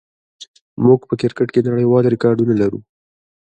موږ 0.83 0.99
په 1.09 1.13
کرکټ 1.21 1.49
کې 1.53 1.65
نړیوال 1.69 2.03
ریکارډونه 2.13 2.53
لرو. 2.61 2.79